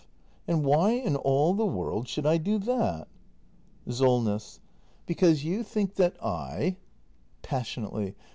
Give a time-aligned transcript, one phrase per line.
[0.47, 3.07] And why in all the world should I do that?
[3.87, 4.59] Solness.
[5.05, 6.77] Because you think that I.
[7.43, 8.15] [Passionately.